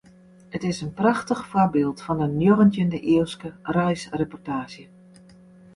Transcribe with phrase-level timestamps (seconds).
[0.51, 4.85] It is in prachtich foarbyld fan in njoggentjinde-iuwske reisreportaazje.